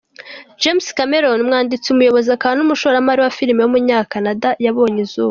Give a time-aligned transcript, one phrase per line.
[0.61, 5.19] James Cameron, umwanditsi, umuyobozi, akaba n’umushoramari wa filime w’umunyakanada yabonye izuba.